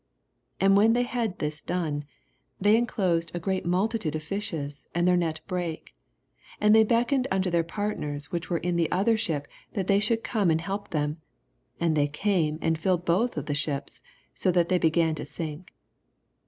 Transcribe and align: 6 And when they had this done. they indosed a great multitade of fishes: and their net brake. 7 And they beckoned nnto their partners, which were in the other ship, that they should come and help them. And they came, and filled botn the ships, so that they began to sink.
6 0.55 0.57
And 0.65 0.75
when 0.77 0.93
they 0.93 1.03
had 1.03 1.37
this 1.37 1.61
done. 1.61 2.05
they 2.59 2.75
indosed 2.75 3.29
a 3.35 3.39
great 3.39 3.67
multitade 3.67 4.15
of 4.15 4.23
fishes: 4.23 4.87
and 4.95 5.07
their 5.07 5.15
net 5.15 5.41
brake. 5.45 5.93
7 6.57 6.57
And 6.61 6.75
they 6.75 6.83
beckoned 6.83 7.27
nnto 7.31 7.51
their 7.51 7.63
partners, 7.63 8.31
which 8.31 8.49
were 8.49 8.57
in 8.57 8.77
the 8.77 8.91
other 8.91 9.15
ship, 9.15 9.47
that 9.73 9.85
they 9.85 9.99
should 9.99 10.23
come 10.23 10.49
and 10.49 10.59
help 10.61 10.89
them. 10.89 11.21
And 11.79 11.95
they 11.95 12.07
came, 12.07 12.57
and 12.63 12.79
filled 12.79 13.05
botn 13.05 13.45
the 13.45 13.53
ships, 13.53 14.01
so 14.33 14.51
that 14.51 14.69
they 14.69 14.79
began 14.79 15.13
to 15.13 15.23
sink. 15.23 15.71